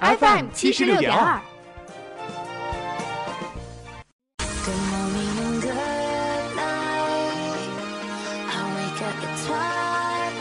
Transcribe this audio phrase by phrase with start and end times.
[0.00, 1.40] FM 七十六点二。
[4.38, 5.74] Good morning and good
[6.54, 7.66] night.
[8.46, 10.38] I wake up at twilight.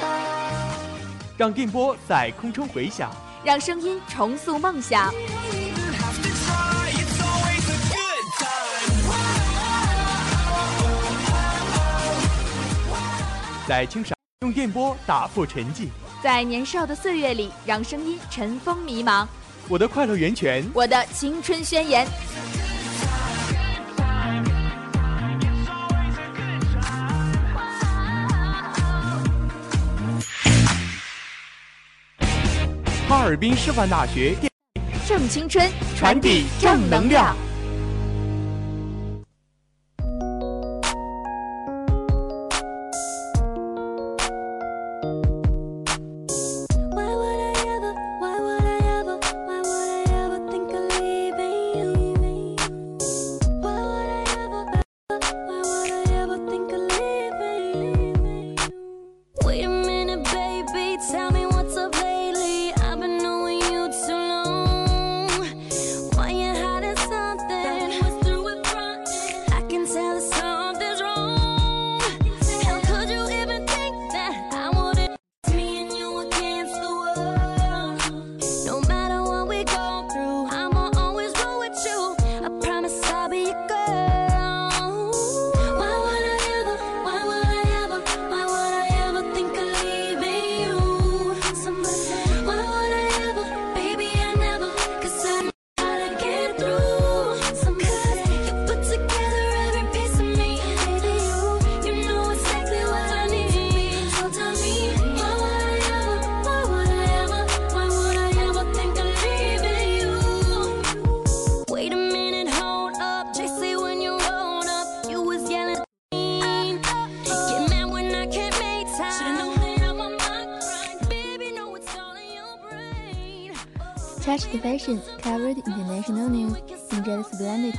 [1.38, 3.10] 让电波在空中回响，
[3.44, 5.12] 让声音重塑梦想。
[13.68, 15.88] 在清赏用电波打破沉寂。
[16.22, 19.28] 在年少的岁月里，让声音尘封迷茫。
[19.70, 22.08] 我的快乐源泉，我的青春宣言。
[33.10, 34.50] 哈尔滨师范大学电
[35.06, 37.36] 正青春，传递正能量。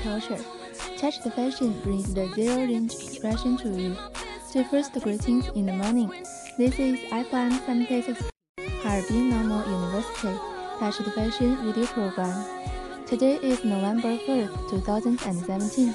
[0.07, 0.39] culture.
[0.97, 3.97] Touch the fashion brings the zero range expression to you.
[4.53, 6.09] The first greetings in the morning.
[6.57, 8.23] This is FM 76
[8.83, 10.39] Harbin Normal University
[10.79, 12.45] Touch the Fashion video program.
[13.07, 15.93] Today is November 1st, 2017.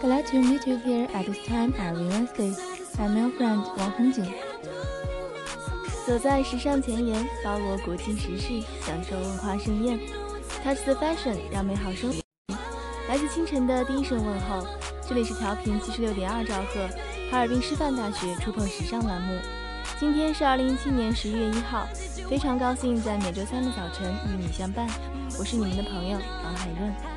[0.00, 2.52] Glad to meet you here at this time every Wednesday.
[2.98, 4.34] I'm your friend Wang Hongjing.
[6.06, 9.98] 走在时尚前沿，包罗国际时事，享受文化盛宴。
[10.64, 12.23] Touch the fashion，让美好生活。
[13.07, 14.65] 来自清晨的第一声问候，
[15.07, 16.87] 这里是调频七十六点二兆赫，
[17.29, 19.39] 哈尔滨师范大学触碰时尚栏目。
[19.99, 21.87] 今天是二零一七年十一月一号，
[22.27, 24.87] 非常高兴在每周三的早晨与你相伴。
[25.37, 27.14] 我是你们的朋友王海润。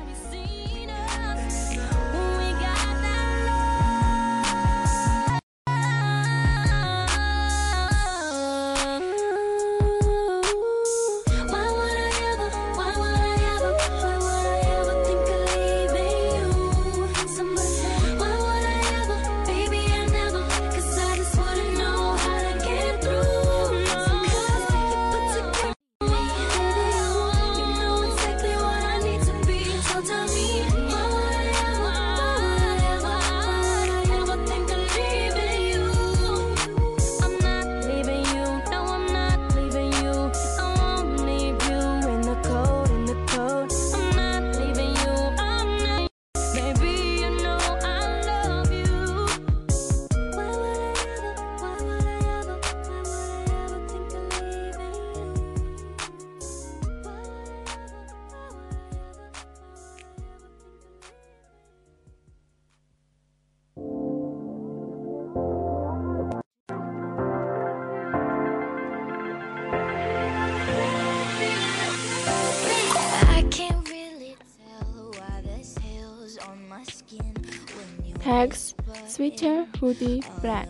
[79.28, 80.68] sweater hoodie black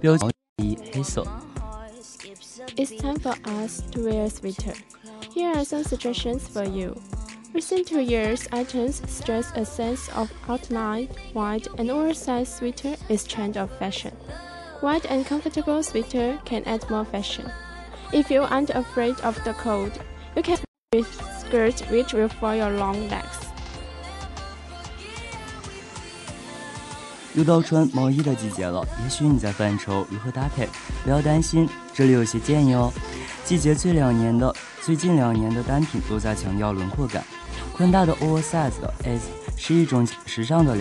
[0.00, 1.26] 标题一黑色。
[2.76, 4.74] It's time for us to wear sweater.
[5.34, 6.94] Here are some suggestions for you.
[7.52, 11.08] Recent two years, items stress a sense of outline.
[11.34, 14.12] Wide and oversized sweater is trend of fashion.
[14.82, 17.50] Wide and comfortable sweater can add more fashion.
[18.12, 19.98] If you aren't afraid of the cold,
[20.36, 20.58] you can
[20.92, 23.41] with skirt which will for your long legs.
[27.33, 30.69] 又到穿毛衣的季节了，也许你在犯愁如何搭配，
[31.03, 32.91] 不要担心，这里有些建议哦。
[33.43, 37.23] 季节最两年的最近两年的单品都在强调轮廓感，
[37.75, 40.77] 宽大的 oversize 的 S 是一种时尚的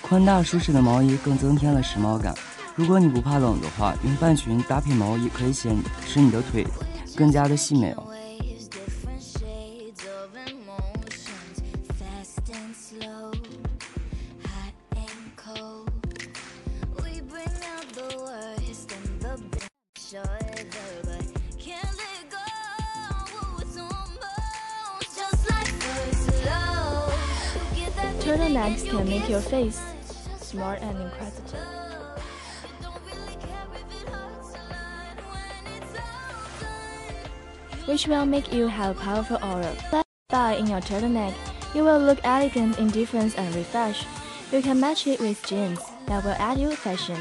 [0.00, 2.34] 宽大舒适的毛衣更增添了时髦感。
[2.74, 5.76] 如果你不怕冷的话，用半裙搭配毛衣可以显
[6.06, 6.66] 使你的腿
[7.14, 8.07] 更加的细美哦。
[28.27, 29.79] Turtlenecks can make your face
[30.39, 31.59] smart and inquisitive.
[32.81, 37.87] Don't really care if it hurts a lot when it's all done.
[37.87, 39.71] which will make you have powerful aura.
[40.29, 41.33] Style in your turtleneck,
[41.75, 44.05] you will look elegant in difference and refresh.
[44.51, 47.17] You can match it with jeans that will add you fashion.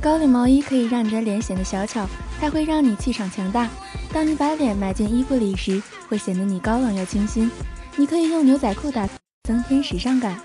[0.00, 2.06] 高领毛衣可以让你的脸显得小巧，
[2.40, 3.68] 它会让你气场强大。
[4.11, 7.49] 当你把脸埋进衣服里时，会显得你高冷又清新。
[7.95, 9.07] 你可以用牛仔裤打
[9.43, 10.35] 增添时尚感。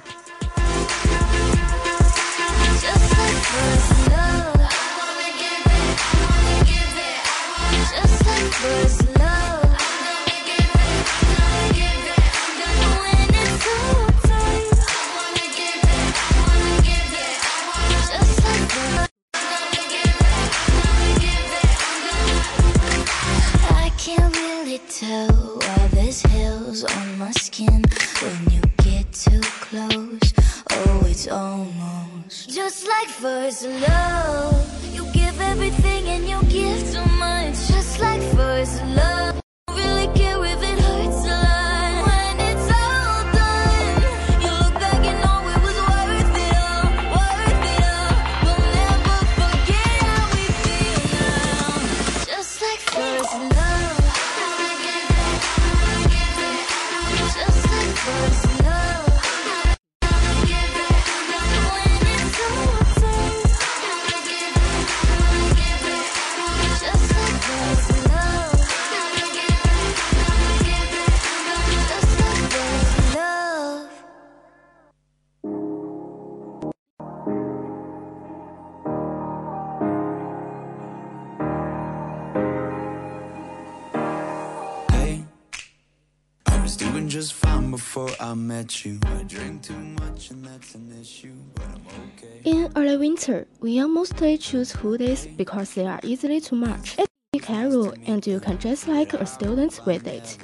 [88.63, 88.97] I met you.
[89.03, 91.81] I drink too much and that's an issue, but I'm
[92.15, 92.39] okay.
[92.49, 96.95] In early winter, we young mostly choose hoodies because they are easily to match.
[96.97, 100.37] It's casual and you can dress like a student with it.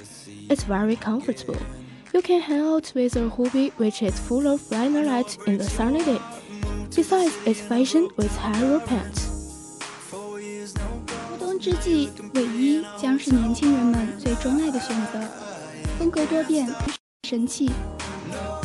[0.49, 1.55] It's very comfortable.
[2.13, 5.63] You can hang out with a hoodie which is full of liner light in the
[5.63, 6.19] sunny day.
[6.93, 9.31] Besides, it's fashion with higher pants.
[10.11, 15.21] 秋冬之际，卫衣将是年轻人们最钟爱的选择，
[15.97, 16.67] 风格多变，
[17.27, 17.69] 神气，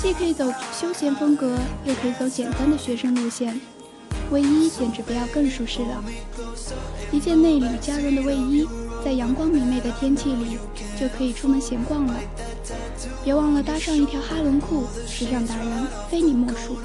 [0.05, 3.59] 既可以走休闲风格，又可以走简单的学生路线。
[4.29, 6.03] 卫衣简直不要更舒适了，
[7.11, 8.67] 一件内里加绒的卫衣，
[9.03, 10.59] 在阳光明媚的天气里
[10.95, 12.13] 就可以出门闲逛了。
[13.23, 16.77] 别忘了搭上一条哈伦裤，时尚达人非你莫属。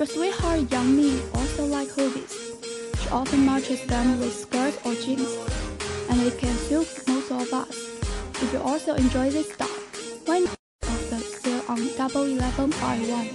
[0.00, 2.32] Your sweetheart Young Mi also like hoodies.
[3.00, 5.28] She often matches them with skirts or jeans,
[6.10, 7.76] and it can suit most of us.
[8.42, 9.68] If you also enjoy this style,
[10.26, 13.28] why not also sale on Double Eleven Buy One?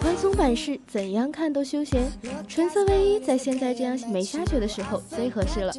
[0.00, 2.10] 宽松版式，怎样看都休闲。
[2.48, 5.72] 纯色卫衣在现在这样没下雪的时候最合适了。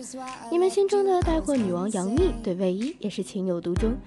[0.51, 3.97] 你们心中的带货女王杨幂对卫衣也是情有独钟，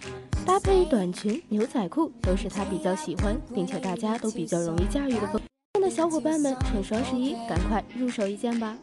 [0.50, 5.40] 搭配短裙、牛仔裤都是她比较喜欢，并且大家都比较容易驾驭的风。
[5.80, 8.76] 的小伙伴们，趁双十一赶快入手一件吧！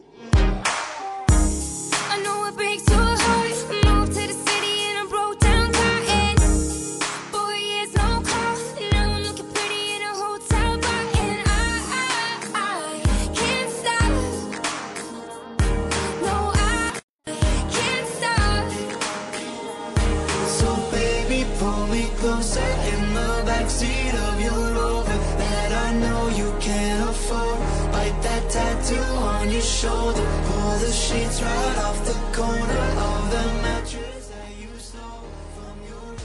[31.06, 36.16] sheets right off the corner of the mattress that you stole from your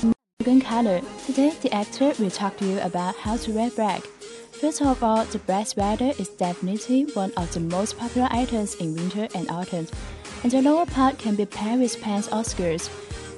[0.00, 0.16] roommate.
[0.40, 1.00] Morgan Keller.
[1.26, 4.02] Today, the actor will talk to you about how to wear black.
[4.52, 8.94] First of all, the black sweater is definitely one of the most popular items in
[8.94, 9.86] winter and autumn,
[10.42, 12.88] and the lower part can be paired with pants or skirts.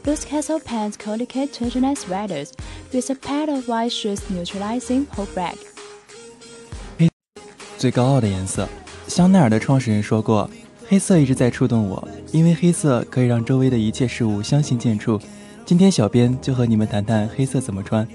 [0.05, 2.53] Those castle pants colocate turtleneck sweaters
[2.93, 5.57] with a pair of white shoes neutralizing whole black.
[7.77, 8.67] 最高傲的颜色。
[9.10, 10.48] 香奈儿的创始人说过
[10.88, 15.20] ：“黑色一直在触动我，因为黑色可以让周围的一切事物相形见绌。”
[15.66, 18.08] 今天小编就和你们谈谈黑色怎么穿。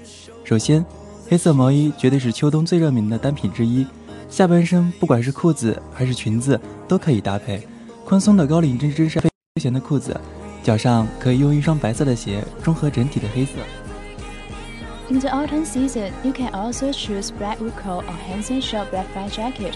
[0.45, 0.83] 首先，
[1.27, 3.85] 黑色毛衣绝对是秋冬最热门的单品之一，
[4.29, 7.61] 下半身不管是裤子还是裙子都可以搭配。
[8.05, 9.29] 宽松的高领针织衫休
[9.61, 10.17] 闲的裤子，
[10.63, 13.51] 脚上可以用一双白色的鞋中和整体的黑色。
[15.09, 19.29] In the autumn season, you can also choose black wool coat or handsome short black fly
[19.29, 19.73] jacket.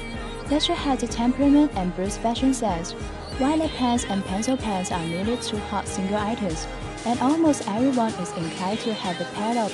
[0.50, 2.96] That should have the temperament and Bruce fashion sense.
[3.39, 6.65] Wide pants and pencil pants are merely two hot single items,
[7.06, 9.72] and almost everyone is inclined to have a pair of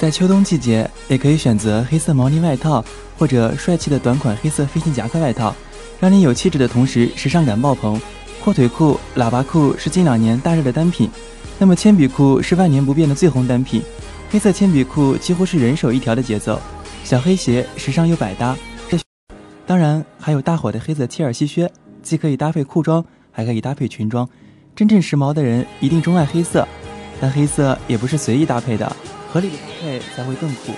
[0.00, 2.84] 在秋冬季节，也可以选择黑色毛呢外套
[3.16, 5.54] 或者帅气的短款黑色飞行夹克外套，
[6.00, 8.00] 让你有气质的同时时尚感爆棚。
[8.42, 11.08] 阔腿裤、喇叭裤是近两年大热的单品，
[11.56, 13.80] 那么铅笔裤是万年不变的最红单品。
[14.28, 16.58] 黑色铅笔裤几乎是人手一条的节奏，
[17.04, 18.56] 小黑鞋时尚又百搭。
[19.70, 21.70] 当然还有大火的黑色切尔西靴，
[22.02, 24.28] 既可以搭配裤装，还可以搭配裙装。
[24.74, 26.66] 真正时髦的人一定钟爱黑色，
[27.20, 28.84] 但黑色也不是随意搭配的，
[29.28, 30.72] 合理的搭配才会更酷。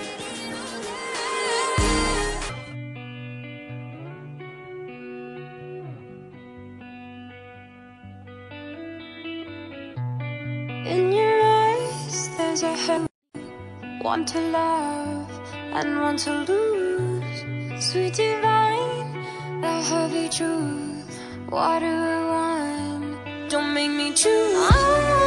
[10.85, 13.07] In your eyes, there's a hell.
[14.03, 15.25] One to love
[15.73, 16.82] and one to lose.
[17.83, 19.11] Sweet divine,
[19.59, 21.19] the heavy truth.
[21.51, 23.49] I want?
[23.51, 25.22] Don't make me choose.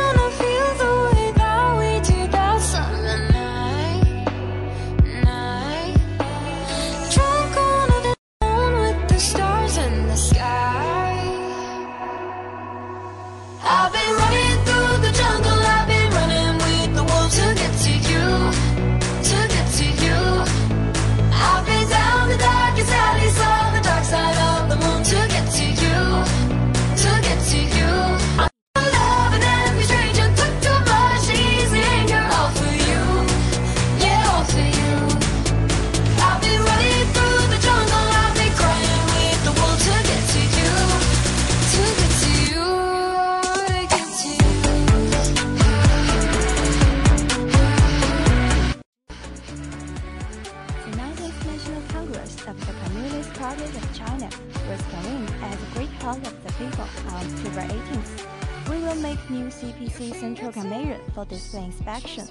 [60.05, 62.27] Central Commission for display inspection.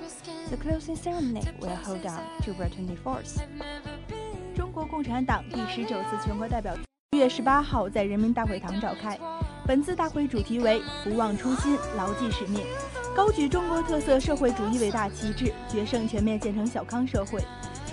[0.49, 3.41] The closing ceremony will hold on October 24th.
[4.55, 6.75] 中国共产党第十九次全国代表
[7.11, 9.17] 一月十八号在人民大会堂召开。
[9.65, 12.61] 本次大会主题为“不忘初心，牢记使命”，
[13.15, 17.41] 高举中国特色社会主义伟大旗帜，决胜全面建成小康社会，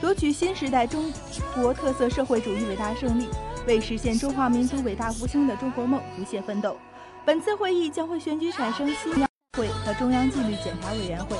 [0.01, 1.11] 夺取新时代中
[1.55, 3.27] 国特色社会主义伟大胜利，
[3.67, 6.77] 为实现中华民族伟大复兴的中国梦不懈奋斗。
[7.25, 9.27] 本次会议将会选举产生新
[9.58, 11.36] 会和中央纪律检查委员会。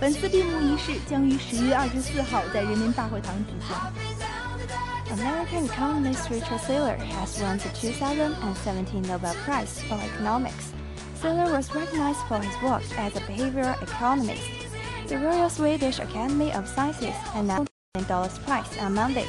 [0.00, 3.74] 本次闭幕仪式将于十月二十四号在人民大会堂举行。
[5.16, 10.72] American economist Richard Thaler has won the 2017 Nobel Prize for Economics.
[11.20, 14.42] Thaler was recognized for his work as a behavioral economist.
[15.08, 19.26] The Royal Swedish Academy of Sciences announced the Dollars Prize on Monday.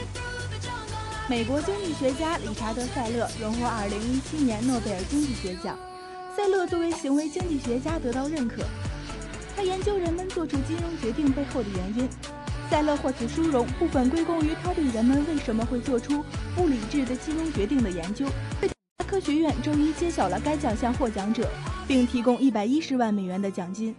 [1.28, 5.78] 美国经济学家理查德·塞勒荣获2017年诺贝尔经济学奖。
[6.37, 8.63] 塞勒作为行为经济学家得到认可，
[9.57, 12.09] 他研究人们做出金融决定背后的原因。
[12.71, 18.27] 塞勒获此殊荣部分归功于他对人们为什么会做出不理智的金融决定的研究。
[19.09, 21.51] 科学院周一揭晓了该奖项获奖者，
[21.89, 23.93] 并提供一百一十万美元的奖金。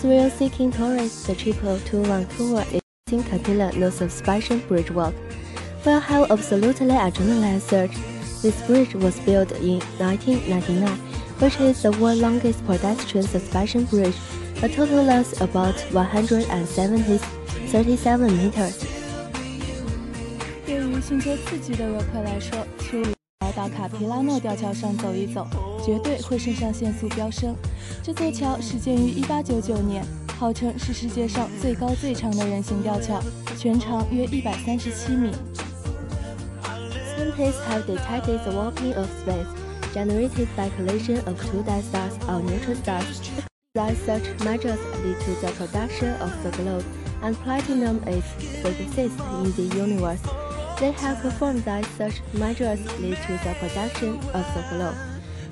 [0.00, 2.80] thrill-seeking tourist, the triple two-run tour is
[3.10, 5.14] in Catilla no suspension bridge walk.
[5.82, 7.96] For a hell absolutely adrenaline surge,
[8.42, 10.88] this bridge was built in 1999,
[11.38, 14.16] which is the world's longest pedestrian suspension bridge,
[14.62, 17.04] a total length about 137
[18.38, 18.74] meters.
[20.64, 23.04] 对于寻求刺激的游客来说，去
[23.40, 25.46] 来到卡皮拉诺吊桥上走一走，
[25.84, 27.54] 绝对会肾上腺素飙升。
[28.02, 30.04] 这座桥始建于1899年，
[30.38, 33.20] 号称是世界上最高最长的人行吊桥，
[33.56, 35.32] 全长约137米。
[37.16, 39.46] Scientists have detected the warping of space
[39.94, 43.20] generated by collision of two dead stars or neutron stars.
[43.74, 46.84] That such measures lead to the production of the globe,
[47.22, 48.24] and platinum is
[48.62, 50.20] physicist in the universe.
[50.78, 54.94] They have performed that such measures lead to the production of the globe,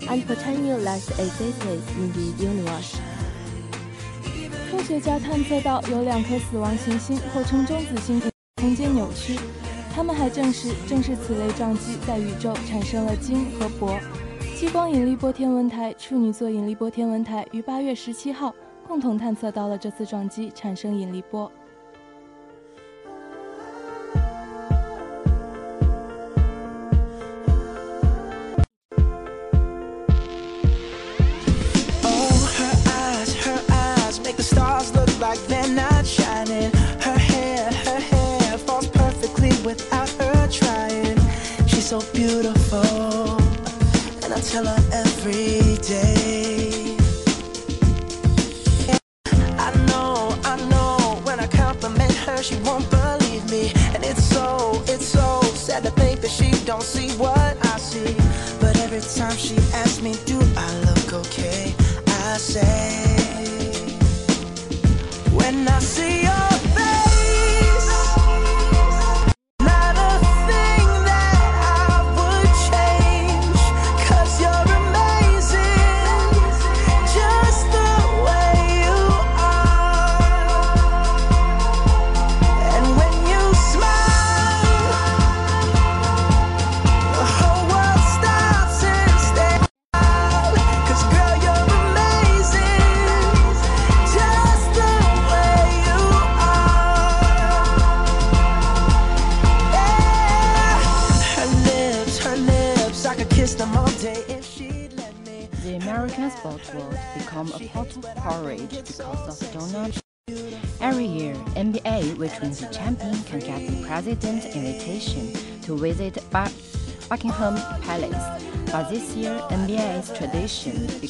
[0.07, 2.95] And plutonium that existed in the universe.
[4.71, 8.21] 科学家探测到有两颗死亡行星或称中子星
[8.61, 9.39] 空间扭曲，
[9.93, 13.99] 他们还证实，正是此类撞击在宇宙产生了金和铂。
[14.55, 18.53] 激光引力波天文台、处女座引力波天文台于八月十七号
[18.87, 21.51] 共同探测到了这次撞击产生引力波。
[42.29, 43.37] Beautiful,
[44.23, 46.95] and I tell her every day.
[49.65, 52.87] I know, I know, when I compliment her, she won't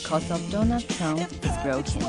[0.09, 2.01] because of Donald Trump, is broken.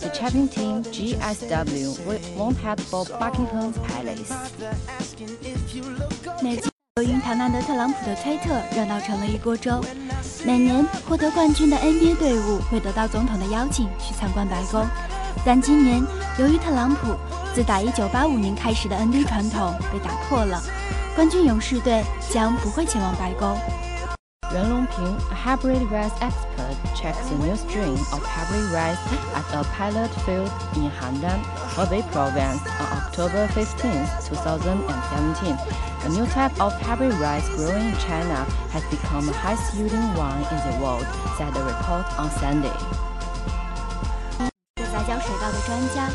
[0.00, 4.34] The champion team, GSW, won't head for Buckingham Palace.
[6.42, 9.80] 美籍由于唐纳德·特朗普的推特热闹成了一锅粥。
[10.44, 14.84] 每年获得冠军的 NBA 队伍会得到总统的邀请去参观白宫，
[15.44, 16.04] 但今年
[16.40, 17.14] 由于特朗普
[17.54, 20.60] 自打1985年开始的 NBA 传统被打破了，
[21.14, 23.56] 冠军勇士队将不会前往白宫。
[24.53, 28.97] Ren Longping, a hybrid rice expert, checks the new strain of hybrid rice
[29.37, 31.37] at a pilot field in Handan,
[31.77, 33.77] Hebei province on October 15,
[34.25, 35.53] 2017.
[35.53, 38.41] A new type of hybrid rice growing in China
[38.73, 41.05] has become the highest yielding one in the world,
[41.37, 42.73] said the report on Sunday.
[44.89, 46.09] 杂交水稻的专家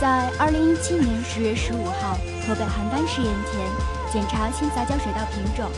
[0.00, 3.70] 在2017年10月15号河北邯郸试验田
[4.10, 5.70] 检查新杂交水稻品种。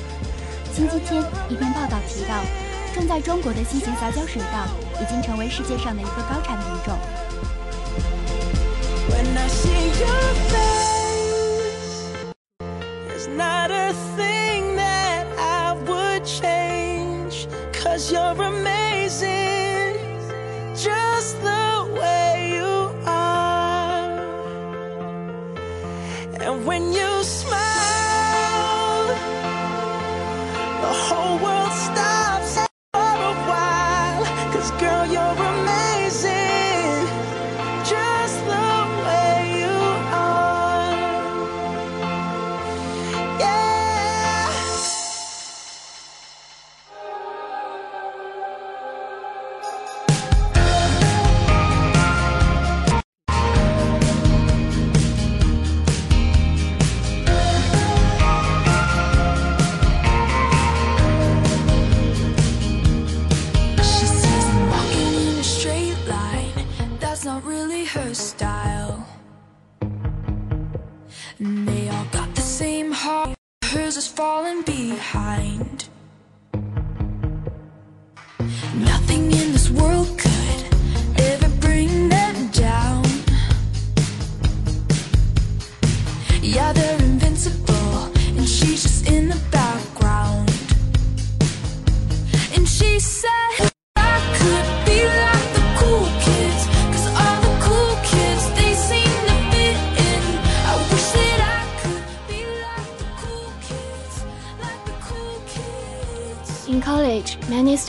[0.73, 2.41] 星期天，一篇报道提到，
[2.95, 4.65] 种在中国的新型杂交水稻
[4.99, 6.97] 已经成为世界上的一个高产品种。
[9.07, 9.69] When I see
[10.01, 11.13] your face,
[30.83, 31.52] the whole world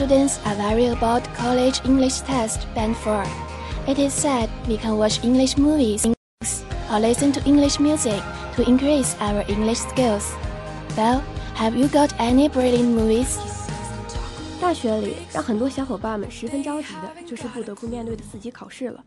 [0.03, 3.23] students are worried about college English test band 4.
[3.87, 6.05] It is said we can watch English movies
[6.91, 8.21] or listen to English music
[8.55, 10.33] to increase our English skills.
[10.97, 11.21] Well,
[11.55, 13.37] have you got any brilliant movies?
[14.59, 19.03] 大学里让很多小伙伴们十分着急的就是不得不面对的四级考试了。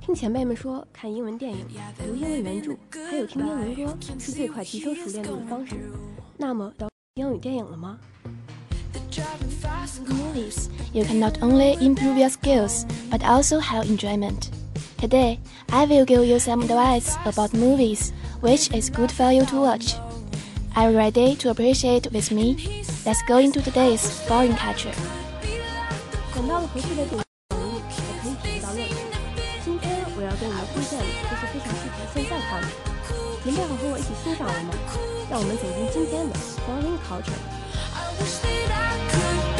[0.00, 1.66] 听前辈们说，看英文电影、
[1.98, 2.76] 读英文原着，
[3.10, 5.76] 还有听英文歌是最快提升熟练度的方式。
[6.36, 7.98] 那么，到英语电影了吗？
[10.08, 14.50] movies, you can not only improve your skills, but also have enjoyment.
[14.98, 15.38] Today,
[15.70, 19.94] I will give you some advice about movies, which is good for you to watch.
[20.76, 22.56] Are you ready to appreciate with me?
[23.04, 24.94] Let's go into today's foreign culture.
[26.34, 27.54] 等到了合适的电影，也
[28.22, 28.94] 可以体会到乐趣。
[29.64, 32.68] 今天我要对你们推荐的就是非常适合现在看的。
[33.42, 34.70] 准备好和我一起欣赏了吗？
[35.30, 37.40] 让我们走进今天的 foreign culture。
[38.19, 39.54] Wish that I could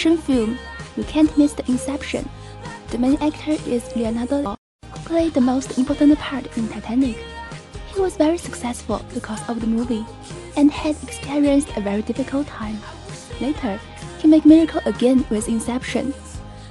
[0.00, 0.58] fiction film,
[0.96, 2.28] you can't miss the Inception.
[2.90, 4.56] The main actor is Leonardo,
[4.90, 7.16] who played the most important part in Titanic.
[7.92, 10.04] He was very successful because of the movie,
[10.56, 12.78] and had experienced a very difficult time.
[13.40, 13.78] Later,
[14.18, 16.14] he made miracle again with Inception.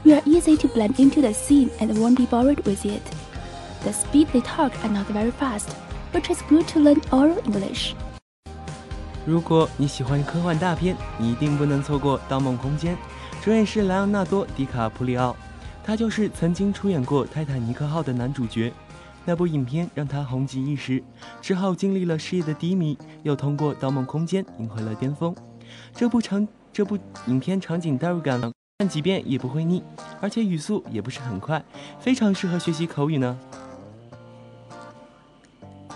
[0.03, 3.03] You are easy to blend into the scene and won't be bored with it.
[3.83, 5.69] The speed they talk are not very fast,
[6.11, 7.93] which is good to learn oral English.
[9.25, 12.95] 如果你喜欢科幻大片，你一定不能错过《盗梦空间》。
[13.42, 15.34] 主演是莱昂纳多·迪卡普里奥，
[15.82, 18.70] 他就是曾经出演过《泰坦尼克号》的男主角。
[19.24, 21.02] 那部影片让他红极一时，
[21.40, 25.34] 之后经历了事业的低迷，又通过《盗梦空间》赢回了巅峰。
[25.94, 26.98] 这部场这部
[27.28, 28.38] 影片场景代入感
[28.78, 29.82] 看几遍也不会腻，
[30.20, 31.64] 而且语速也不是很快，
[31.98, 33.38] 非常适合学习口语呢。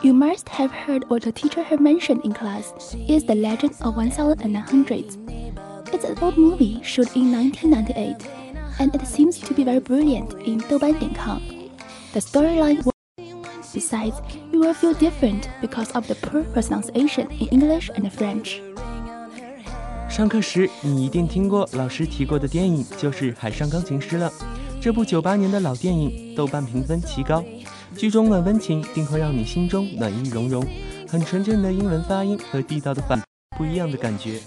[0.00, 2.64] You must have heard what the teacher had mentioned in class
[3.06, 5.33] is The Legend of 1900.
[5.93, 8.27] It's an old movie shot in 1998,
[8.79, 11.41] and it seems to be very brilliant in Douban.com.
[12.13, 12.81] The storyline
[13.71, 14.19] Besides,
[14.51, 18.59] you will feel different because of the poor pronunciation in English and French.
[20.09, 24.31] 上课时，你一定听过老师提过的电影就是《海上钢琴师》了。
[24.81, 27.43] 这部九八年的老电影，豆瓣评分奇高，
[27.95, 30.65] 剧中暖温情定会让你心中暖意融融。
[31.07, 33.21] 很纯正的英文发音和地道的反
[33.57, 34.39] 不一样的感觉。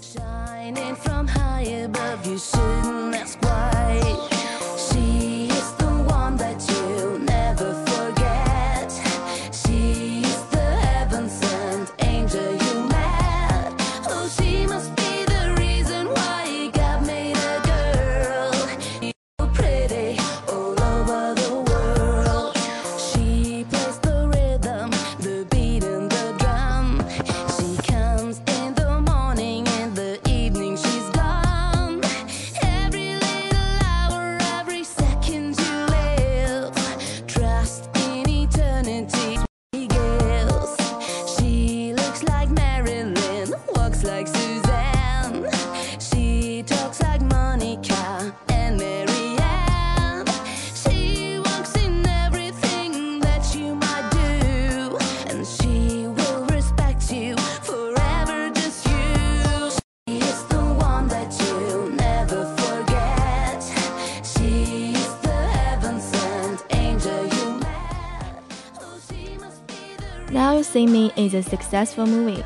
[71.36, 72.42] a successful movie.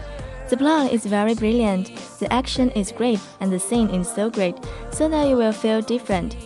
[0.48, 4.54] The plot is very brilliant, the action is great, and the scene is so great,
[4.92, 6.36] so that you will feel different.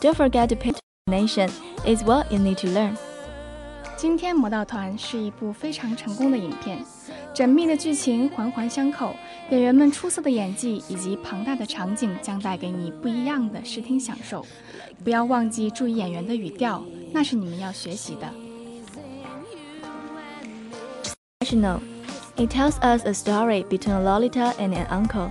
[0.00, 0.72] Don't forget to pay
[1.08, 1.50] attention,
[1.84, 2.96] is what you need to learn.
[3.96, 6.78] 今天魔盗团是一部非常成功的影片，
[7.34, 9.12] 缜密的剧情环环相扣，
[9.50, 14.46] 演员们出色的演技以及庞大的场景将带给你不一样的视听享受。
[15.02, 16.80] 不要忘记注意演员的语调，
[17.12, 18.32] 那是你们要学习的。
[21.42, 21.80] Professional.
[22.36, 25.30] It tells us a story between Lolita and an uncle.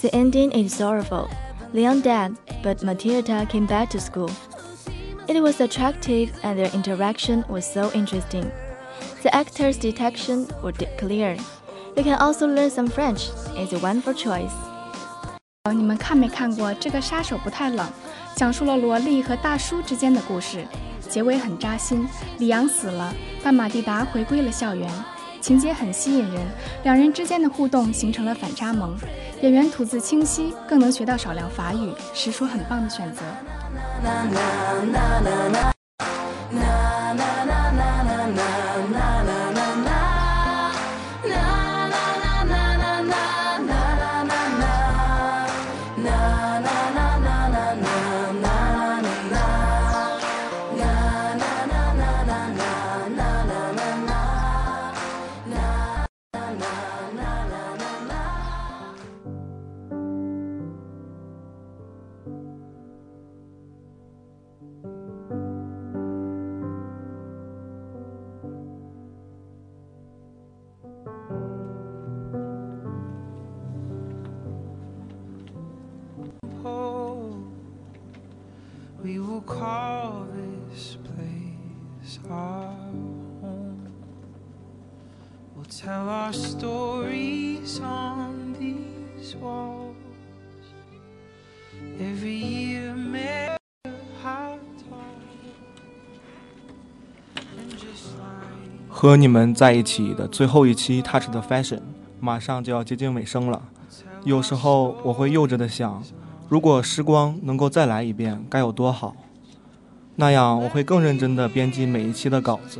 [0.00, 1.28] The ending is sorrowful.
[1.72, 2.32] Leon died,
[2.62, 4.30] but Matilda came back to school.
[5.28, 8.50] It was attractive and their interaction was so interesting.
[9.22, 11.36] The actors' detection were de- clear.
[11.94, 13.28] You can also learn some French.
[13.54, 14.52] It's a wonderful choice.
[15.70, 17.86] 你们看没看过这个杀手不太冷？
[18.34, 20.66] 讲述了萝莉和大叔之间的故事，
[21.08, 22.08] 结尾很扎心。
[22.38, 24.90] 里昂死了，但马蒂达回归了校园，
[25.43, 26.41] 情节很吸引人，
[26.83, 28.95] 两人之间的互动形成了反差萌。
[29.41, 33.23] 演员吐字清晰，更能学到少量法语，实属很棒的选择。
[79.45, 80.25] Call
[80.69, 82.73] this place our
[83.41, 83.91] home.
[85.55, 89.95] We'll tell our stories on these walls.
[91.99, 93.57] Every year, measure
[94.23, 94.57] how
[94.89, 95.03] tall.
[97.35, 101.77] And just like 和你们在一起的最后一期《Touch the Fashion》
[102.19, 103.61] 马上就要接近尾声了。
[104.23, 106.01] 有时候我会幼稚的想，
[106.47, 109.15] 如果时光能够再来一遍，该有多好。
[110.15, 112.79] 那样我会更认真的编辑每一期的稿子。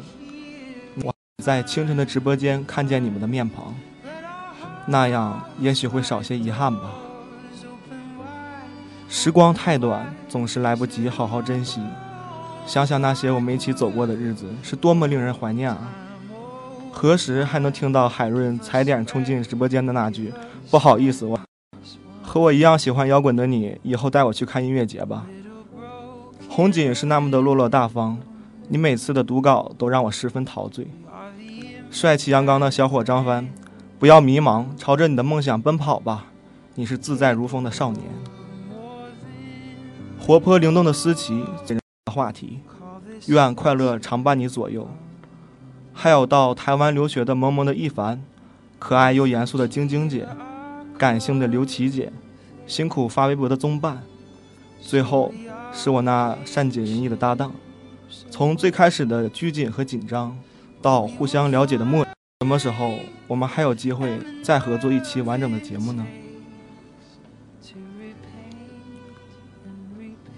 [1.03, 3.73] 我在清晨的直播间看见你们的面庞，
[4.85, 6.91] 那样也许会少些遗憾吧。
[9.09, 11.81] 时光太短，总是来不及好好珍惜。
[12.65, 15.91] 想想那些我们一起走过的日子，是多么令人怀念啊！
[16.91, 20.31] 何时还能听到海润踩点冲进直播间的那句
[20.71, 21.39] “不好意思，我
[22.21, 25.25] 和我一样喜欢摇滚的你，以后带我去看音乐节吧。”
[26.55, 28.19] 红锦是那么的落落大方，
[28.67, 30.85] 你每次的读稿都让我十分陶醉。
[31.89, 33.49] 帅气阳刚的小伙张帆，
[33.97, 36.27] 不要迷茫，朝着你的梦想奔跑吧，
[36.75, 38.03] 你是自在如风的少年。
[40.19, 41.43] 活泼灵动的思琪，
[42.13, 42.59] 话题，
[43.25, 44.87] 愿快乐常伴你左右。
[45.91, 48.23] 还有到台湾留学的萌萌的一凡，
[48.77, 50.27] 可爱又严肃的晶晶姐，
[50.99, 52.13] 感性的刘琦姐，
[52.67, 54.03] 辛苦发微博的宗伴，
[54.79, 55.33] 最后
[55.73, 57.51] 是我那善解人意的搭档。
[58.29, 60.37] 从最开始的拘谨和紧张，
[60.81, 62.05] 到互相了解的默，
[62.41, 66.05] 什么时候我们还有机会再合作一期完整的节目呢？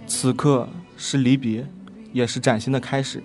[0.07, 1.67] 此刻是离别，
[2.13, 3.21] 也是崭新的开始。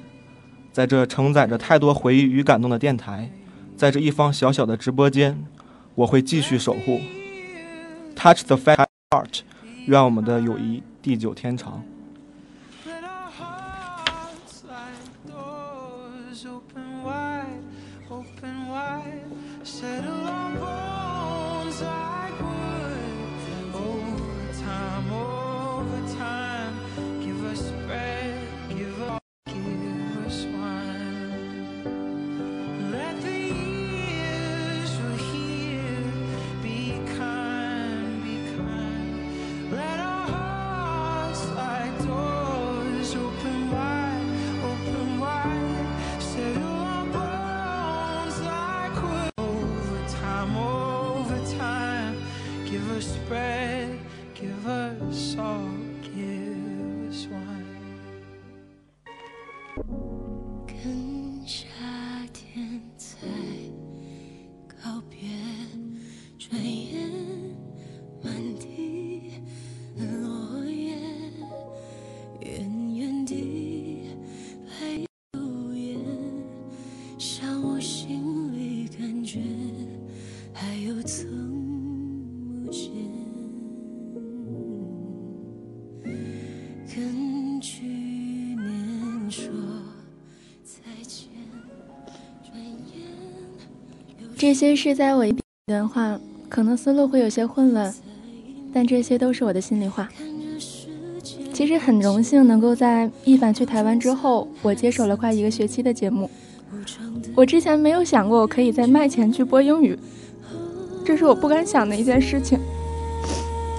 [0.73, 3.31] 在这承载着太多回忆与感动的电台，
[3.77, 5.45] 在这一方小小的直播间，
[5.95, 7.01] 我会继续守护。
[8.17, 9.41] Touch the fat heart，
[9.87, 11.83] 愿我们的友谊地久天长。
[94.51, 95.33] 这些是在我一
[95.69, 97.95] 段话，可能思路会有些混乱，
[98.75, 100.09] 但这些都是我的心里话。
[101.53, 106.29] 其实很荣幸能够在一凡去台湾之后，我接手了快一个学期的节目。
[107.37, 109.97] 我之前没有想过我可以在麦前去播英语，
[111.05, 112.59] 这是我不敢想的一件事情，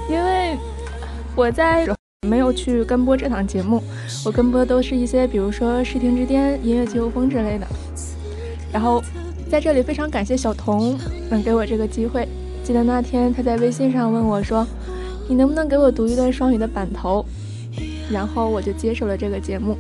[0.10, 0.56] 因为
[1.36, 1.86] 我在
[2.26, 3.84] 没有去跟播这档节目，
[4.26, 7.68] 我跟播都是一些比如说《视听之巅》《音乐季风》之类的。
[8.72, 9.04] 然后
[9.52, 10.98] 在这里非常感谢小童
[11.30, 12.26] 能给我这个机会。
[12.64, 14.66] 记得那天他在微信上问我说
[15.28, 17.26] ：“你能不能给我读一段双语的版头？”
[18.10, 19.78] 然后我就接受了这个节目。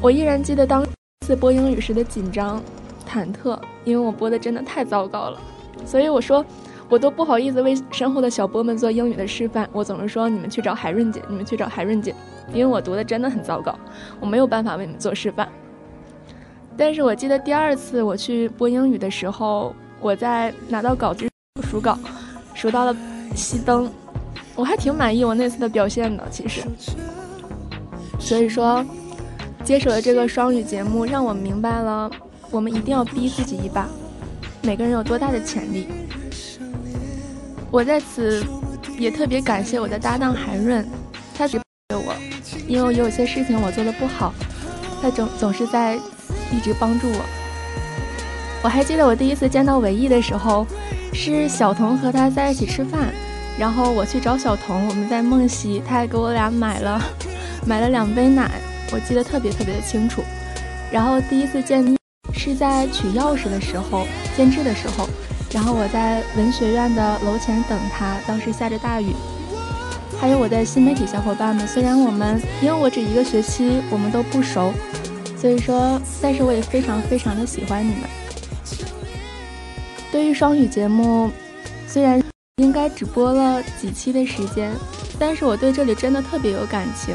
[0.00, 0.82] 我依然记得当
[1.26, 2.62] 次播英语时的紧张、
[3.06, 5.38] 忐忑，因为我播的真的太糟糕了，
[5.84, 6.42] 所以我说
[6.88, 9.68] 我都不好意思为身后的小波们做英语的示范。
[9.74, 12.14] 我总是说你们去找海润姐，你们去找海润姐，
[12.50, 13.78] 因为我读的真的很糟糕，
[14.20, 15.46] 我没有办法为你们做示范。
[16.76, 21.28] 但是我记得第二次我去播英语的时候，我在拿到稿子
[21.68, 21.98] 数稿，
[22.54, 22.94] 数到了
[23.34, 23.90] 熄灯。
[24.54, 26.62] 我还挺满意我那次的表现的，其实。
[28.18, 28.84] 所以说，
[29.64, 32.10] 接手了这个双语节目，让我明白了，
[32.50, 33.86] 我们一定要逼自己一把，
[34.62, 35.86] 每个人有多大的潜力。
[37.70, 38.42] 我在此
[38.98, 40.86] 也特别感谢我的搭档韩润，
[41.34, 41.58] 他给
[41.90, 42.14] 我，
[42.66, 44.32] 因为有些事情我做的不好，
[45.02, 45.98] 他总总是在
[46.52, 47.24] 一直帮助我。
[48.62, 50.66] 我还记得我第一次见到韦毅的时候，
[51.12, 53.12] 是小童和他在一起吃饭。
[53.58, 57.00] 然后我去找小童，我们在梦溪，他还给我俩买了
[57.64, 58.50] 买了两杯奶，
[58.92, 60.22] 我记得特别特别的清楚。
[60.92, 61.96] 然后第一次见
[62.34, 64.06] 是在取钥匙的时候，
[64.36, 65.08] 监制的时候，
[65.52, 69.14] 然后我在文学院的楼前等他，当时下着大雨。
[70.20, 74.72] 还有我的新媒体小伙伴们，虽然我们因为我只一个学期，我们都不熟，
[75.46, 78.00] 所以说，但是我也非常非常的喜欢你们。
[80.10, 81.30] 对于双语节目，
[81.86, 82.20] 虽然。
[82.62, 84.72] 应该只播了几期的时间，
[85.18, 87.14] 但是我对这里真的特别有感情。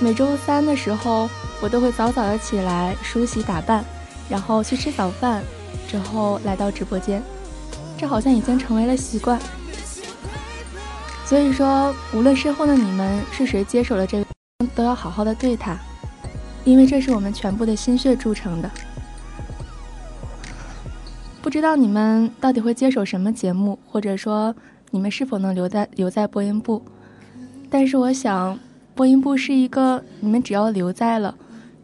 [0.00, 1.28] 每周三的时候，
[1.60, 3.84] 我都会早早的起来梳洗打扮，
[4.30, 5.44] 然后去吃早饭，
[5.86, 7.22] 之后来到直播间。
[7.98, 9.38] 这好像已经成为了习惯。
[11.26, 14.24] 所以说，无论身后的你们是谁接手了这个，
[14.74, 15.78] 都要好好的对他，
[16.64, 18.70] 因为这是我们全部的心血铸成的。
[21.42, 24.54] 不知道你们到底会接手什么节目，或者说
[24.90, 26.82] 你们是否能留在留在播音部？
[27.68, 28.58] 但是我想，
[28.94, 31.34] 播音部是一个你们只要留在了，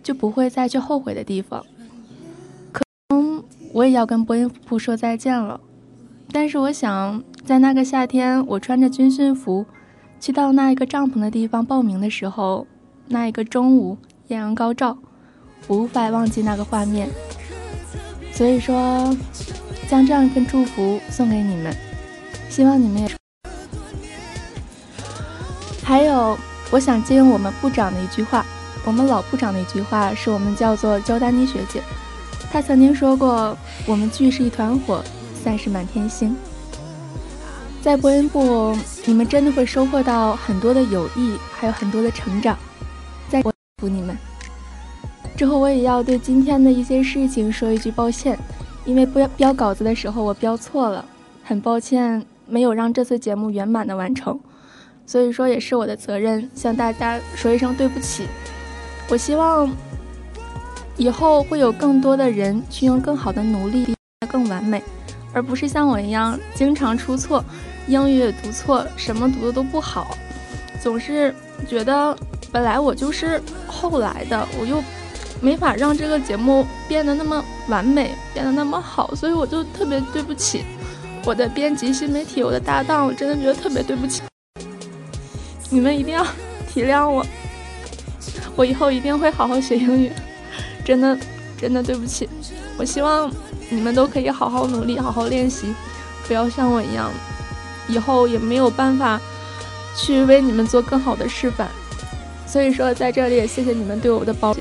[0.03, 1.65] 就不会再去后悔的地方。
[2.73, 5.61] 可能我也要跟播音部说再见了，
[6.33, 9.67] 但是我想，在那个夏天，我穿着军训服，
[10.19, 12.67] 去到那一个帐篷的地方报名的时候，
[13.09, 13.99] 那一个中午
[14.31, 14.97] 艳阳高照，
[15.67, 17.09] 无法忘记那个画面。
[18.33, 19.17] 所以说，
[19.89, 21.75] 将这样一份祝福送给你们，
[22.49, 23.11] 希望你们也。
[25.83, 26.39] 还有，
[26.71, 28.47] 我想借用我们部长的一句话，
[28.85, 31.83] 我们老部长的一句话，是我们叫做焦丹妮学姐，
[32.53, 35.03] 她曾经说过：“我们聚是一团火，
[35.43, 36.37] 散是满天星。”
[37.83, 38.77] 在播音部，
[39.07, 42.57] 你们真的会收获到很多的友谊，还有很多的成长。
[43.81, 44.17] 在祝你们。
[45.37, 48.39] 之后我也要对今天的一些事情说一句抱歉，
[48.85, 51.05] 因为标标稿子的时候我标错了，
[51.43, 54.39] 很抱歉没有让这次节目圆满的完成，
[55.07, 58.27] 所以说也是我的责任，向大家说一声对不起。
[59.09, 59.71] 我希望
[60.97, 63.95] 以后会有更多的人去用更好的努力
[64.29, 64.83] 更完美，
[65.33, 67.43] 而不是像我一样经常出错，
[67.87, 70.17] 英语也读错，什么读的都不好，
[70.83, 71.35] 总是
[71.67, 72.17] 觉得
[72.53, 74.83] 本来我就是后来的，我又。
[75.43, 80.63] 没法让这个节目变得那么完美，变得那么好，所以我就特别对不起
[81.25, 84.21] 我的编辑、新媒体、我的搭档，我真的觉得特别对不起。
[85.71, 86.23] 你们一定要
[86.69, 87.25] 体谅我，
[88.55, 90.13] 我以后一定会好好学英语。
[90.85, 91.19] 真的，
[91.59, 92.29] 真的对不起。
[92.77, 93.33] 我希望
[93.71, 95.75] 你们都可以好好努力，好好练习，
[96.27, 97.11] 不要像我一样，
[97.89, 99.19] 以后也没有办法
[99.97, 101.67] 去为你们做更好的示范。
[102.51, 104.53] 所以说，在这里也谢谢你们对我的包。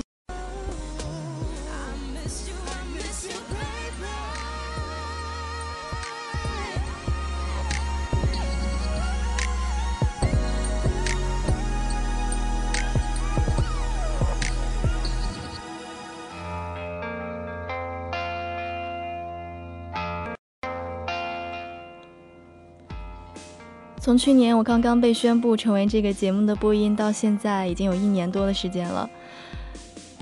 [24.09, 29.07] 从去年我刚刚被宣布成为这个节目的播音，到现在已经有一年多的时间了。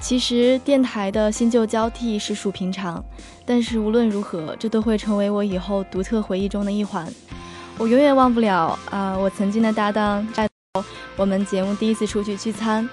[0.02, 3.02] 其实电台的新旧交替实属平常，
[3.46, 7.08] 但是无论如何，这都会成为我以后独特回忆中的一环。
[7.78, 10.46] 我永远忘不了啊、我曾经的搭档在
[11.16, 12.90] 我们节目第一次出去聚餐，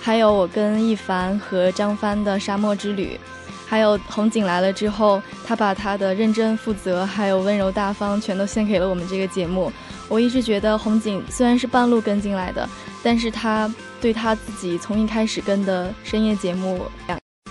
[0.00, 3.20] 还有我跟一凡和张帆的沙漠之旅，
[3.66, 9.70] 还有红景来了之后，他把他的认真负责还有温柔大方全都献给了我们这个节目。
[10.08, 12.68] 我一直觉得红警虽然是半路跟进来的，
[13.02, 16.86] 但是他对他自己从一开始跟的深夜节目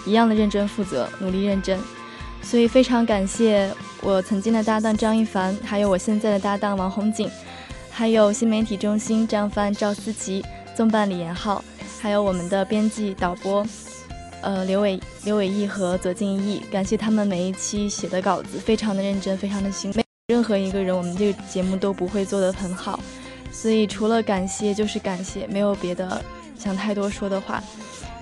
[0.05, 1.79] 一样的认真负责，努力认真。
[2.41, 7.31] 所以非常感谢我曾经的搭档张一凡，还有我现在的搭档王红景，
[7.89, 10.43] 还有新媒体中心张帆、赵思琪，
[10.75, 11.63] 纵办李延浩，
[12.01, 13.65] 还有我们的编辑导播，
[14.41, 20.02] 呃刘伟刘伟毅和左敬义，感谢他们每一期写的稿子非常的认真，非常的辛苦。
[20.27, 22.97] 任何一个人，我们这个节目都不会做得很好，
[23.51, 26.23] 所以除了感谢就是感谢，没有别的
[26.57, 27.61] 想太多说的话。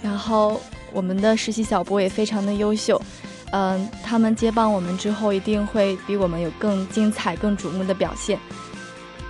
[0.02, 0.60] 然后
[0.92, 3.00] 我们的实习小波也非常的优秀，
[3.52, 8.40] 嗯、他们接棒我们之后，一定会比我们有更精彩、更瞩目的表现。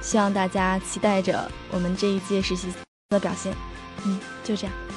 [0.02, 2.70] 希望大家期待着我们这一届实习
[3.10, 3.54] 的表现。
[4.06, 4.91] 嗯，就这样。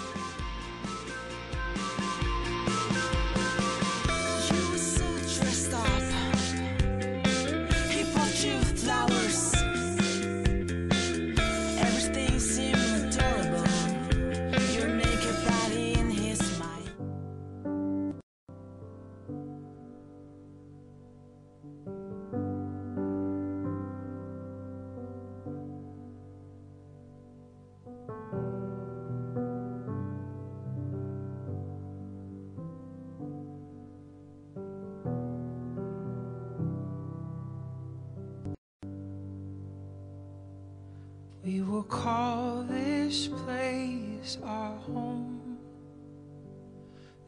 [41.89, 45.59] Call this place our home.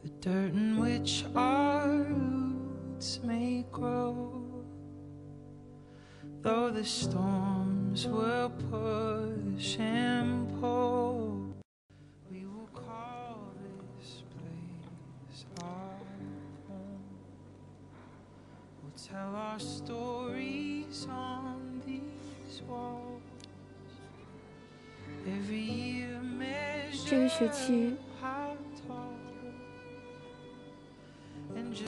[0.03, 4.33] The dirt in which our roots may grow.
[6.41, 10.16] Though the storms will push and
[27.57, 29.07] 期 how tall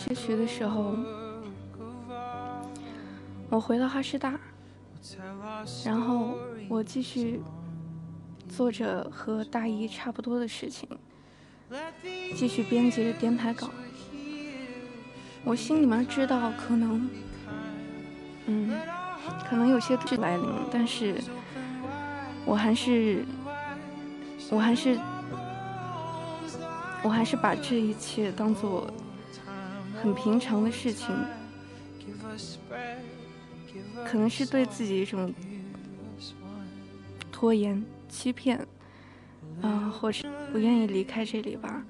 [0.08, 0.96] 开学的时候，
[3.50, 4.40] 我回了哈师大，
[5.86, 7.40] 然后我继续
[8.48, 10.90] 做着和大一差不多的事情，
[12.36, 13.70] 继续编辑着电台稿。
[15.44, 17.08] 我心里面知道，可能，
[18.48, 18.72] 嗯，
[19.48, 21.16] 可能有些事来临，但是
[22.46, 23.24] 我还是，
[24.50, 25.00] 我还是，
[27.10, 28.88] 我还是把这一切当做
[30.00, 31.08] 很平常的事情，
[34.06, 35.34] 可能是对自己一种
[37.32, 38.64] 拖延、欺骗，
[39.64, 41.84] 啊、或者不愿意离开这里吧。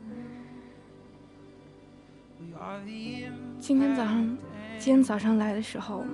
[3.60, 4.38] 今天早上，
[4.78, 6.06] 今天早上来的时候，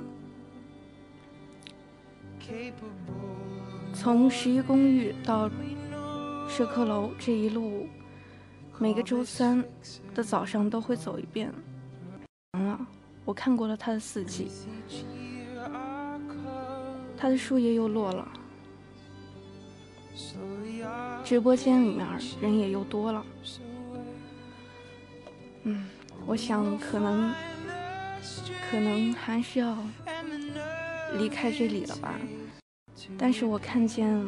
[3.94, 5.48] 从十一公寓到
[6.50, 7.88] 社科楼这一路，
[8.78, 9.64] 每个周三
[10.14, 11.52] 的早上都会走一遍。
[12.52, 12.80] 完了，
[13.24, 14.52] 我看过了它的四季，
[17.18, 18.28] 它的树叶又落了，
[21.24, 22.08] 直播间里面
[22.42, 23.26] 人也又多了。
[25.64, 25.88] 嗯，
[26.26, 27.34] 我想可能，
[28.70, 29.78] 可能还是要
[31.18, 32.20] 离开这里了吧。
[33.18, 34.26] 但是我看见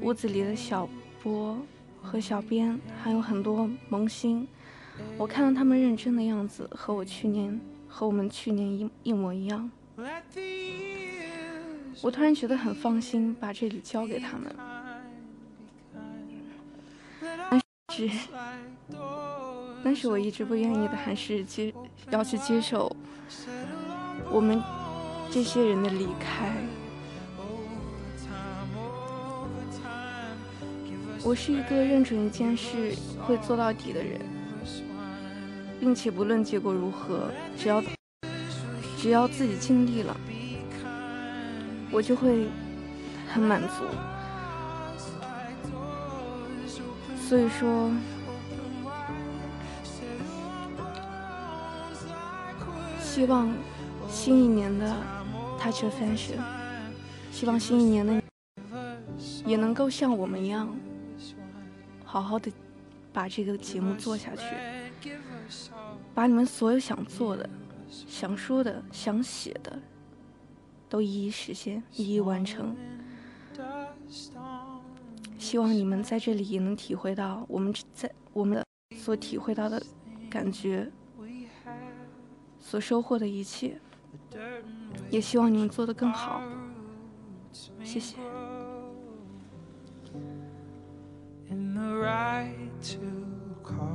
[0.00, 0.88] 屋子里的小
[1.22, 1.58] 波
[2.02, 4.46] 和小编，还有很多萌新，
[5.16, 9.70] 我看到他们认真的样子，和我去年和我们去年一一模一样。
[12.02, 14.54] 我突然觉得很放心，把这里交给他们。
[17.50, 17.60] 但
[17.94, 18.10] 是，
[19.84, 21.72] 但是我一直不愿意的，还是接
[22.10, 22.94] 要去接受
[24.30, 24.60] 我们
[25.30, 26.56] 这些人的离开。
[31.24, 34.20] 我是一个认准一件事会做到底的人，
[35.78, 37.80] 并且不论结果如何，只要
[38.98, 40.16] 只要自己尽力了，
[41.92, 42.48] 我就会
[43.32, 43.84] 很满足。
[47.16, 47.90] 所以说，
[53.00, 53.48] 希望
[54.08, 54.92] 新一年的
[55.60, 56.40] Touch Fashion，
[57.30, 58.22] 希望新一年的你
[59.46, 60.68] 也能够像我们一样，
[62.12, 62.52] 好好的
[63.10, 64.44] 把这个节目做下去，
[66.12, 67.48] 把你们所有想做的、
[67.88, 69.80] 想说的、想写的，
[70.90, 72.76] 都一一实现，一一完成。
[75.38, 79.82] 希望你们在这里也能体会到我们在我们的所体会到的
[80.28, 80.92] 感觉，
[82.60, 83.80] 所收获的一切。
[85.08, 86.42] 也希望你们做得更好。
[87.82, 88.18] 谢谢。
[91.92, 93.26] Right to
[93.62, 93.91] call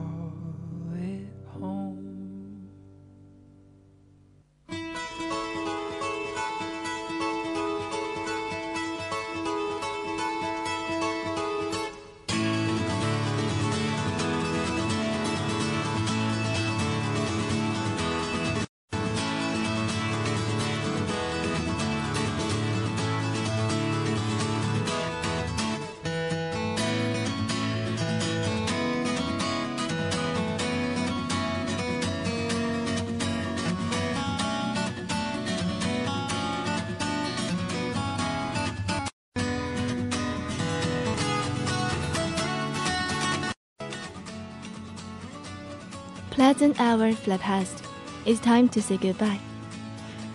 [46.37, 47.83] Pleasant hours fly past.
[48.24, 49.39] It's time to say goodbye.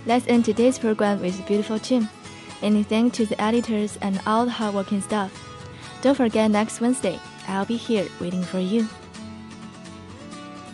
[0.05, 2.07] Let's end today's program with a beautiful tune.
[2.61, 5.31] And thanks to the editors and all the hardworking staff.
[6.01, 8.87] Don't forget next Wednesday, I'll be here waiting for you.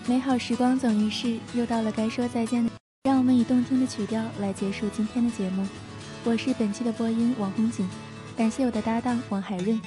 [0.05, 2.71] 美好时光总于逝，又到了该说再见的，
[3.03, 5.65] 让我们以动听的曲调来结束今天的节目。
[6.25, 7.87] 我是本期的播音王红锦，
[8.35, 9.81] 感谢我的搭档王海润，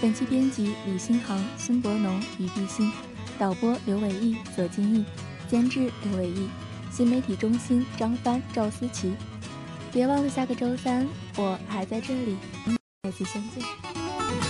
[0.00, 2.90] 本期编辑李新航、孙博农、于碧欣，
[3.37, 5.05] 导播刘伟毅、左金毅，
[5.47, 6.47] 监制刘伟毅，
[6.91, 9.13] 新媒体中心张帆、赵思琪。
[9.91, 11.07] 别忘了下个周三
[11.37, 12.37] 我还在这里，
[13.03, 14.42] 再次相见。